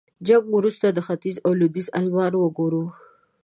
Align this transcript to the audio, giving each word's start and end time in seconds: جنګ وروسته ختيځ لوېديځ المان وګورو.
جنګ 0.27 0.43
وروسته 0.57 0.87
ختيځ 1.07 1.35
لوېديځ 1.59 1.87
المان 1.99 2.33
وګورو. 2.37 2.83